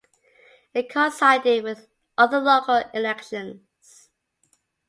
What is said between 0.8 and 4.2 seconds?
coincided with other local elections.